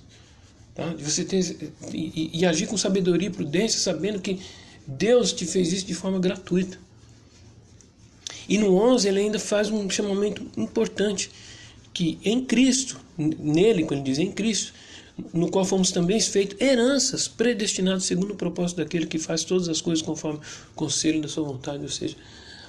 [0.74, 0.92] Tá?
[0.92, 4.40] De você ter, e, e agir com sabedoria e prudência, sabendo que
[4.86, 6.76] Deus te fez isso de forma gratuita.
[8.48, 11.30] E no 11 ele ainda faz um chamamento importante,
[11.94, 14.72] que em Cristo, nele, quando ele diz em Cristo,
[15.32, 19.80] no qual fomos também feitos heranças, predestinados segundo o propósito daquele que faz todas as
[19.80, 21.82] coisas conforme o conselho da sua vontade.
[21.82, 22.16] Ou seja,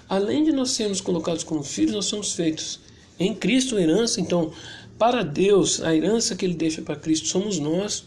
[0.08, 2.80] além de nós sermos colocados como filhos, nós somos feitos
[3.22, 4.20] em Cristo herança.
[4.20, 4.52] Então,
[5.02, 8.04] para Deus, a herança que ele deixa para Cristo somos nós.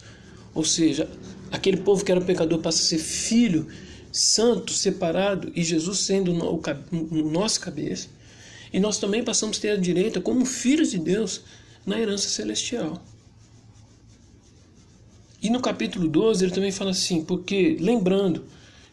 [0.54, 1.11] Ou seja,
[1.50, 3.66] aquele povo que era pecador passa a ser filho
[4.12, 8.07] santo, separado, e Jesus sendo o nosso cabeça.
[8.72, 11.40] E nós também passamos a ter a direita, como filhos de Deus,
[11.85, 13.02] na herança celestial.
[15.42, 18.44] E no capítulo 12 ele também fala assim: porque, lembrando,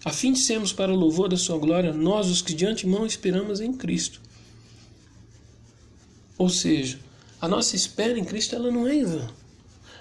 [0.03, 3.05] a fim de sermos para o louvor da Sua glória, nós os que de antemão
[3.05, 4.19] esperamos em Cristo.
[6.35, 6.97] Ou seja,
[7.41, 9.27] a nossa espera em Cristo ela não é vão.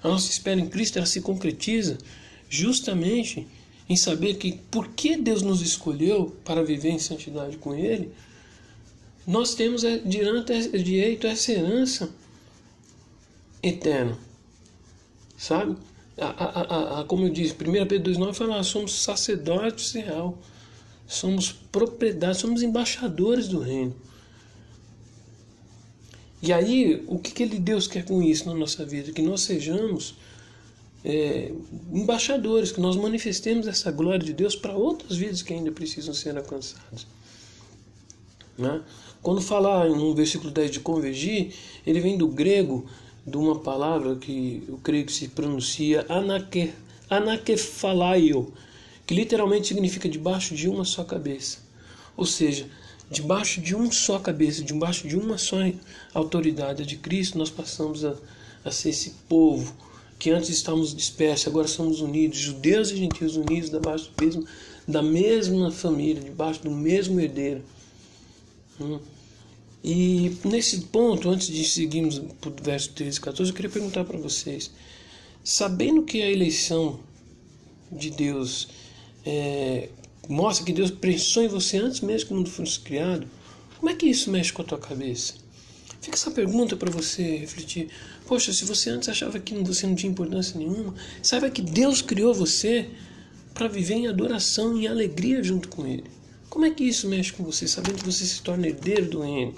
[0.02, 1.96] A nossa espera em Cristo ela se concretiza
[2.48, 3.48] justamente
[3.88, 8.12] em saber que porque Deus nos escolheu para viver em santidade com Ele,
[9.26, 12.10] nós temos é, direito a essa herança
[13.62, 14.18] eterna.
[15.36, 15.76] Sabe?
[16.18, 20.38] A, a, a, como eu disse, 1 Pedro 2,9 fala, somos sacerdotes real,
[21.06, 23.94] somos propriedade, somos embaixadores do reino.
[26.42, 29.12] E aí, o que, que ele, Deus quer com isso na nossa vida?
[29.12, 30.14] Que nós sejamos
[31.04, 31.52] é,
[31.92, 36.36] embaixadores, que nós manifestemos essa glória de Deus para outras vidas que ainda precisam ser
[36.36, 37.06] alcançadas.
[38.56, 38.82] Né?
[39.22, 41.54] Quando falar no versículo 10 de convergir,
[41.86, 42.86] ele vem do grego,
[43.26, 46.72] de uma palavra que eu creio que se pronuncia anake,
[47.08, 48.52] anakefalaio,
[49.06, 51.58] que literalmente significa debaixo de uma só cabeça.
[52.16, 52.66] Ou seja,
[53.10, 55.56] debaixo de uma só cabeça, debaixo de uma só
[56.14, 58.14] autoridade de Cristo, nós passamos a,
[58.64, 59.74] a ser esse povo
[60.18, 64.44] que antes estávamos dispersos, agora somos unidos, judeus e gentios unidos debaixo do mesmo,
[64.86, 67.62] da mesma família, debaixo do mesmo herdeiro.
[68.78, 69.00] Hum.
[69.82, 74.04] E nesse ponto, antes de seguirmos para o verso 13 e 14, eu queria perguntar
[74.04, 74.70] para vocês:
[75.42, 77.00] sabendo que a eleição
[77.90, 78.68] de Deus
[79.24, 79.88] é,
[80.30, 83.26] mostra que Deus pensou em você antes mesmo que o mundo fosse criado,
[83.78, 85.34] como é que isso mexe com a tua cabeça?
[86.00, 87.88] Fica essa pergunta para você refletir.
[88.26, 92.32] Poxa, se você antes achava que você não tinha importância nenhuma, saiba que Deus criou
[92.32, 92.88] você
[93.52, 96.04] para viver em adoração e alegria junto com Ele.
[96.48, 99.54] Como é que isso mexe com você, sabendo que você se torna herdeiro do reino?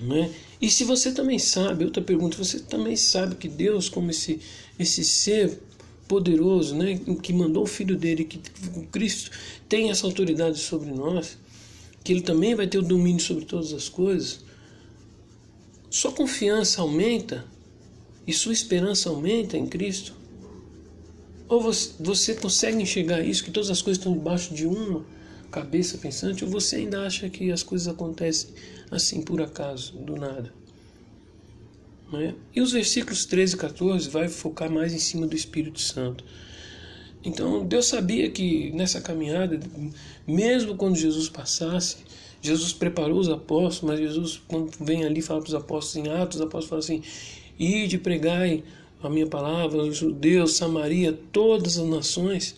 [0.00, 0.32] Né?
[0.60, 4.40] E se você também sabe, outra pergunta, você também sabe que Deus, como esse,
[4.78, 5.60] esse ser
[6.06, 8.38] poderoso, né, que mandou o Filho dele, que
[8.92, 9.30] Cristo
[9.68, 11.38] tem essa autoridade sobre nós,
[12.02, 14.44] que ele também vai ter o domínio sobre todas as coisas,
[15.90, 17.44] sua confiança aumenta
[18.26, 20.14] e sua esperança aumenta em Cristo?
[21.48, 25.04] Ou você, você consegue enxergar isso, que todas as coisas estão debaixo de uma
[25.50, 28.50] cabeça pensante, ou você ainda acha que as coisas acontecem
[28.90, 30.52] assim por acaso, do nada?
[32.20, 32.34] É?
[32.54, 36.24] E os versículos 13 e 14 vai focar mais em cima do Espírito Santo.
[37.24, 39.58] Então Deus sabia que nessa caminhada,
[40.26, 41.98] mesmo quando Jesus passasse,
[42.42, 46.36] Jesus preparou os apóstolos, mas Jesus, quando vem ali, fala para os apóstolos em Atos,
[46.36, 47.02] os apóstolos falam assim:
[47.58, 48.62] Ide, pregai
[49.02, 52.56] a minha palavra os judeus, Samaria, todas as nações.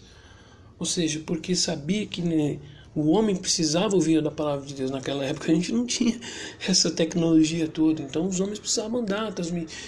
[0.79, 2.59] Ou seja, porque sabia que né,
[2.97, 4.91] o homem precisava ouvir da palavra de Deus.
[4.91, 6.19] Naquela época a gente não tinha
[6.67, 8.01] essa tecnologia toda.
[8.01, 9.35] Então os homens precisavam andar,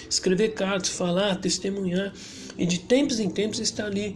[0.07, 2.13] escrever cartas, falar, testemunhar.
[2.55, 4.15] E de tempos em tempos estar ali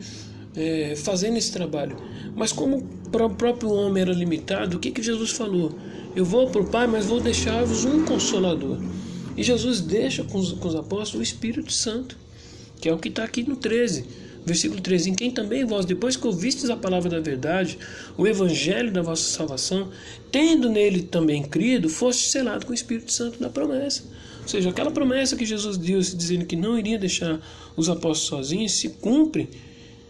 [0.56, 1.98] é, fazendo esse trabalho.
[2.36, 5.74] Mas como o próprio homem era limitado, o que, que Jesus falou?
[6.16, 8.78] Eu vou para o Pai, mas vou deixar-vos um consolador.
[9.36, 12.16] E Jesus deixa com os, com os apóstolos o Espírito Santo,
[12.80, 14.06] que é o que está aqui no 13.
[14.46, 17.78] Versículo 13: Em quem também vós, depois que ouvistes a palavra da verdade,
[18.18, 19.90] o evangelho da vossa salvação,
[20.32, 24.04] tendo nele também crido, foste selado com o Espírito Santo da promessa.
[24.42, 27.40] Ou seja, aquela promessa que Jesus deu, dizendo que não iria deixar
[27.78, 29.50] os apóstolos sozinhos, se cumpre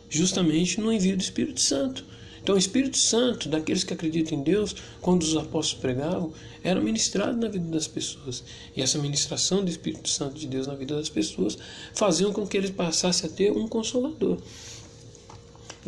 [0.10, 2.04] justamente no envio do Espírito Santo.
[2.44, 7.38] Então, o Espírito Santo, daqueles que acreditam em Deus, quando os apóstolos pregavam, era ministrado
[7.38, 8.44] na vida das pessoas.
[8.76, 11.58] E essa ministração do Espírito Santo de Deus na vida das pessoas
[11.94, 14.38] faziam com que eles passassem a ter um consolador.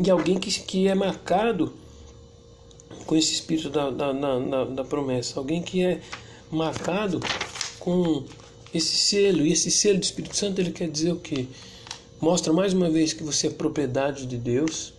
[0.01, 1.73] E alguém que, que é marcado
[3.05, 5.37] com esse espírito da, da, da, da promessa.
[5.37, 5.99] Alguém que é
[6.49, 7.19] marcado
[7.79, 8.23] com
[8.73, 9.45] esse selo.
[9.45, 11.47] E esse selo do Espírito Santo ele quer dizer o quê?
[12.21, 14.94] Mostra mais uma vez que você é propriedade de Deus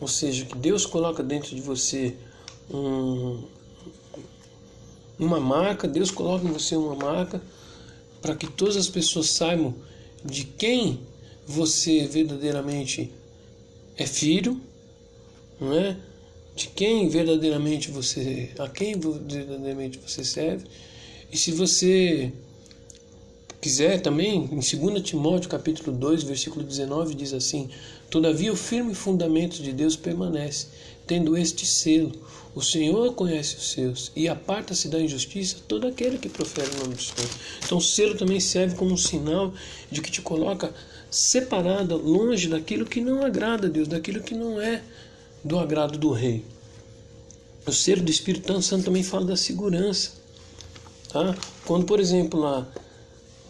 [0.00, 2.14] ou seja, que Deus coloca dentro de você
[2.70, 3.44] um,
[5.18, 7.40] uma marca, Deus coloca em você uma marca
[8.20, 9.74] para que todas as pessoas saibam
[10.24, 11.00] de quem
[11.46, 13.12] você verdadeiramente
[13.96, 14.60] é filho,
[15.60, 15.96] não é?
[16.54, 20.66] De quem verdadeiramente você, a quem verdadeiramente você serve.
[21.30, 22.32] E se você
[23.66, 27.68] quiser também, em 2 Timóteo capítulo 2, versículo 19 diz assim:
[28.08, 30.68] Todavia o firme fundamento de Deus permanece,
[31.04, 32.12] tendo este selo.
[32.54, 36.94] O Senhor conhece os seus e aparta-se da injustiça todo aquele que profere o nome
[36.94, 37.28] do Senhor.
[37.64, 39.52] Então o selo também serve como um sinal
[39.90, 40.72] de que te coloca
[41.10, 44.80] separada, longe daquilo que não agrada a Deus, daquilo que não é
[45.42, 46.44] do agrado do rei.
[47.66, 50.12] O selo do Espírito Santo também fala da segurança.
[51.08, 51.34] Tá?
[51.64, 52.64] Quando, por exemplo, lá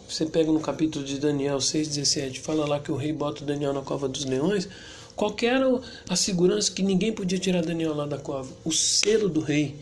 [0.07, 3.81] você pega no capítulo de Daniel 6,17, fala lá que o rei bota Daniel na
[3.81, 4.69] cova dos leões.
[5.15, 8.49] Qual era a segurança que ninguém podia tirar Daniel lá da cova?
[8.63, 9.75] O selo do rei.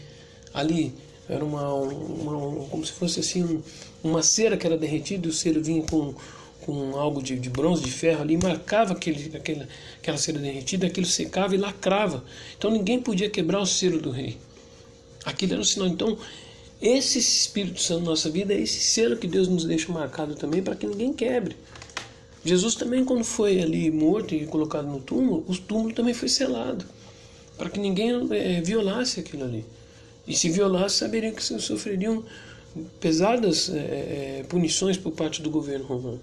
[0.54, 0.94] Ali
[1.30, 3.62] era uma, uma, uma como se fosse assim um,
[4.04, 6.16] uma cera que era derretida e o selo vinha com,
[6.62, 9.68] com algo de, de bronze, de ferro ali, marcava aquele, aquele,
[10.00, 12.24] aquela cera derretida, aquilo secava e lacrava.
[12.58, 14.38] Então ninguém podia quebrar o selo do rei.
[15.24, 15.88] Aquilo era um sinal.
[15.88, 16.18] Então
[16.82, 20.62] esse Espírito Santo na nossa vida é esse selo que Deus nos deixa marcado também
[20.62, 21.56] para que ninguém quebre.
[22.44, 26.86] Jesus também, quando foi ali morto e colocado no túmulo, o túmulo também foi selado
[27.58, 29.66] para que ninguém é, violasse aquilo ali.
[30.28, 32.24] E se violasse, saberiam que sofreriam
[33.00, 36.20] pesadas é, punições por parte do governo romano.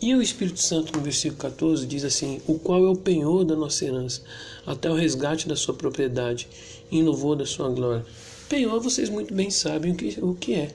[0.00, 3.56] E o Espírito Santo, no versículo 14, diz assim: O qual é o penhor da
[3.56, 4.22] nossa herança,
[4.66, 6.48] até o resgate da sua propriedade,
[6.90, 8.04] em louvor da sua glória.
[8.48, 10.74] Penhor, vocês muito bem sabem o que, o que é.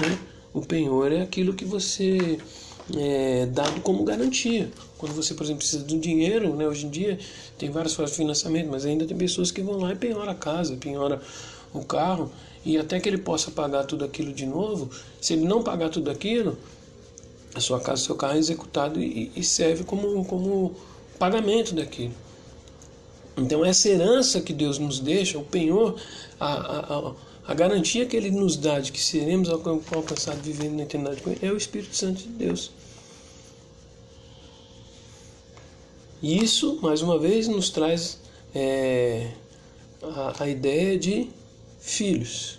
[0.00, 0.18] Né?
[0.54, 2.38] O penhor é aquilo que você
[2.96, 4.70] é dado como garantia.
[4.96, 6.66] Quando você, por exemplo, precisa de um dinheiro, né?
[6.66, 7.18] hoje em dia
[7.58, 10.34] tem várias formas de financiamento, mas ainda tem pessoas que vão lá e penhora a
[10.34, 11.20] casa, penhora
[11.72, 12.30] o carro,
[12.64, 14.88] e até que ele possa pagar tudo aquilo de novo,
[15.20, 16.56] se ele não pagar tudo aquilo,
[17.54, 20.74] a sua casa, seu carro é executado e, e serve como, como
[21.18, 22.14] pagamento daquilo.
[23.38, 25.96] Então, essa herança que Deus nos deixa, o penhor,
[26.40, 27.12] a, a,
[27.46, 31.46] a garantia que Ele nos dá de que seremos alcançados vivendo na eternidade com Ele,
[31.46, 32.72] é o Espírito Santo de Deus.
[36.20, 38.18] E isso, mais uma vez, nos traz
[38.52, 39.30] é,
[40.02, 41.30] a, a ideia de
[41.78, 42.58] filhos.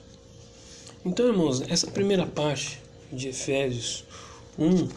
[1.03, 2.79] Então, irmãos, essa primeira parte
[3.11, 4.05] de Efésios
[4.57, 4.87] 1,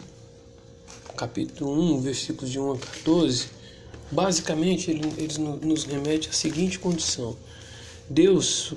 [1.17, 3.62] capítulo 1, versículos de 1 a 14
[4.11, 7.35] Basicamente, ele, eles nos remete à seguinte condição:
[8.09, 8.73] Deus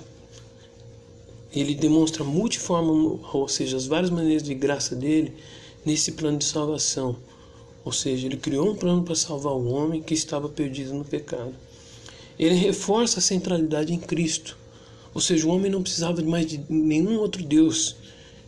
[1.53, 5.33] ele demonstra multiforma, ou seja, as várias maneiras de graça dele
[5.85, 7.17] nesse plano de salvação.
[7.83, 11.55] Ou seja, ele criou um plano para salvar o homem que estava perdido no pecado.
[12.39, 14.59] Ele reforça a centralidade em Cristo.
[15.15, 17.97] Ou seja, o homem não precisava mais de nenhum outro Deus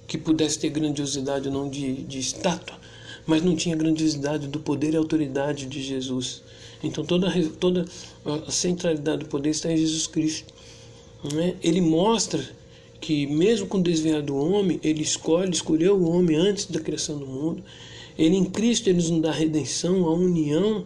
[0.06, 2.76] que pudesse ter grandiosidade ou não de, de estátua,
[3.26, 6.42] mas não tinha grandiosidade do poder e autoridade de Jesus.
[6.82, 7.84] Então toda, toda
[8.24, 10.52] a centralidade do poder está em Jesus Cristo.
[11.32, 11.56] Né?
[11.62, 12.42] Ele mostra
[13.00, 17.18] que mesmo com o desviar do homem, ele escolhe, escolheu o homem antes da criação
[17.18, 17.62] do mundo.
[18.16, 20.84] Ele em Cristo ele nos dá a redenção, a união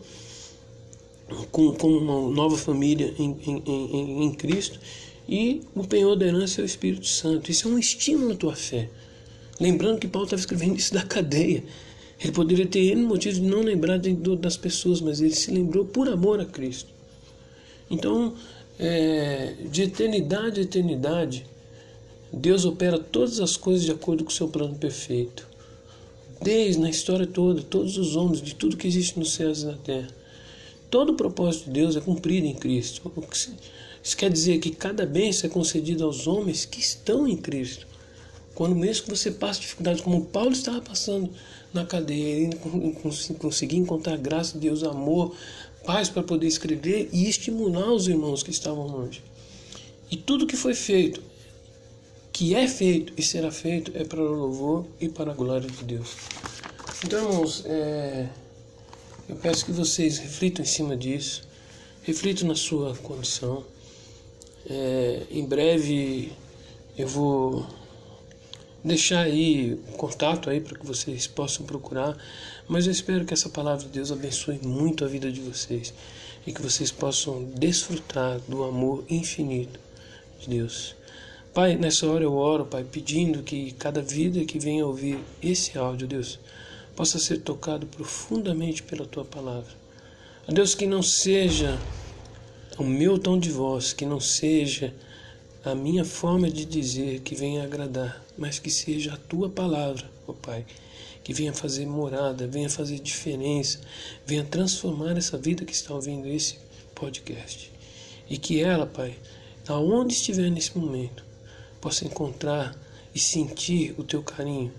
[1.50, 4.78] com, com uma nova família em, em, em, em Cristo.
[5.28, 7.51] E o penhor da herança é o Espírito Santo.
[7.51, 8.88] Isso é um estímulo à tua fé.
[9.59, 11.62] Lembrando que Paulo estava escrevendo isso da cadeia.
[12.23, 15.85] Ele poderia ter N motivos de não lembrar de, das pessoas, mas ele se lembrou
[15.85, 16.89] por amor a Cristo.
[17.91, 18.35] Então,
[18.79, 21.45] é, de eternidade a eternidade,
[22.33, 25.47] Deus opera todas as coisas de acordo com o seu plano perfeito.
[26.41, 29.75] Desde na história toda, todos os homens, de tudo que existe nos céus e na
[29.75, 30.09] terra.
[30.91, 33.11] Todo o propósito de Deus é cumprido em Cristo.
[34.03, 37.87] Isso quer dizer que cada bênção é concedida aos homens que estão em Cristo.
[38.55, 41.30] Quando mesmo que você passa dificuldades, como Paulo estava passando
[41.72, 42.57] na cadeia, ele
[43.40, 45.34] conseguir encontrar graça, Deus, amor,
[45.84, 49.22] paz para poder escrever e estimular os irmãos que estavam longe.
[50.11, 51.22] E tudo que foi feito,
[52.30, 55.84] que é feito e será feito, é para o louvor e para a glória de
[55.84, 56.11] Deus.
[57.05, 58.28] Então, irmãos, é,
[59.28, 61.42] eu peço que vocês reflitam em cima disso,
[62.03, 63.64] reflitam na sua condição.
[64.68, 66.32] É, em breve
[66.96, 67.66] eu vou
[68.85, 72.16] deixar aí o contato aí para que vocês possam procurar,
[72.68, 75.93] mas eu espero que essa palavra de Deus abençoe muito a vida de vocês
[76.47, 79.78] e que vocês possam desfrutar do amor infinito
[80.41, 80.97] de Deus.
[81.55, 86.09] Pai, nessa hora eu oro, Pai, pedindo que cada vida que venha ouvir esse áudio,
[86.09, 86.39] Deus,
[86.97, 89.70] possa ser tocado profundamente pela tua palavra.
[90.49, 91.78] A Deus, que não seja
[92.78, 94.95] o meu tom de voz, que não seja
[95.64, 100.33] a minha forma de dizer que venha agradar, mas que seja a tua palavra, ó
[100.33, 100.64] Pai,
[101.22, 103.80] que venha fazer morada, venha fazer diferença,
[104.26, 106.57] venha transformar essa vida que está ouvindo esse
[106.95, 107.70] podcast.
[108.28, 109.14] E que ela, Pai,
[109.68, 111.24] aonde estiver nesse momento,
[111.80, 112.76] possa encontrar
[113.14, 114.72] e sentir o teu carinho,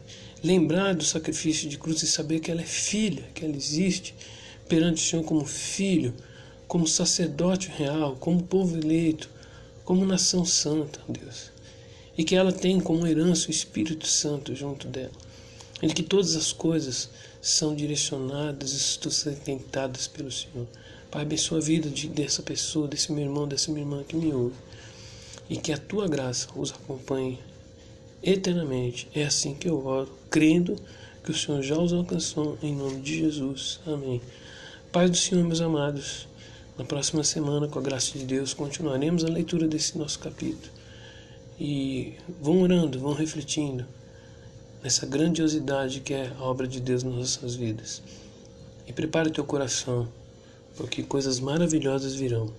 [0.43, 4.15] lembrar do sacrifício de cruz e saber que ela é filha, que ela existe
[4.67, 6.13] perante o Senhor como filho,
[6.67, 9.29] como sacerdote real, como povo eleito,
[9.85, 11.52] como nação santa, Deus.
[12.17, 15.11] E que ela tem como herança o Espírito Santo junto dela.
[15.81, 17.09] E que todas as coisas
[17.41, 20.67] são direcionadas e sustentadas pelo Senhor.
[21.11, 24.31] Pai, abençoa a vida de, dessa pessoa, desse meu irmão, dessa minha irmã que me
[24.33, 24.55] ouve.
[25.49, 27.39] E que a tua graça os acompanhe
[28.23, 29.09] eternamente.
[29.13, 30.75] É assim que eu oro, crendo
[31.23, 33.79] que o Senhor já os alcançou em nome de Jesus.
[33.85, 34.21] Amém.
[34.91, 36.27] Paz do Senhor, meus amados.
[36.77, 40.71] Na próxima semana, com a graça de Deus, continuaremos a leitura desse nosso capítulo.
[41.59, 43.85] E vão orando, vão refletindo
[44.83, 48.01] nessa grandiosidade que é a obra de Deus nas nossas vidas.
[48.87, 50.07] E prepare teu coração,
[50.75, 52.51] porque coisas maravilhosas virão.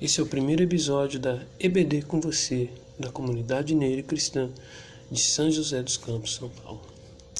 [0.00, 4.50] Esse é o primeiro episódio da EBD com você, da comunidade negra cristã
[5.10, 6.87] de São José dos Campos, São Paulo.